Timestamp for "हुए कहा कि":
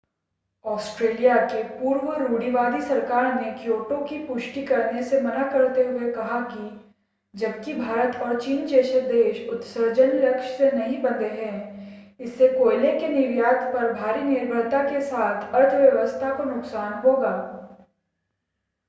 5.81-6.71